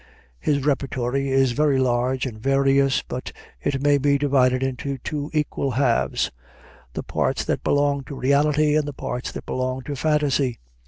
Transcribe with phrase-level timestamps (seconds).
[0.39, 5.69] His repertory is very large and various, but it may be divided into two equal
[5.73, 6.31] halves
[6.93, 10.57] the parts that belong to reality and the parts that belong to fantasy.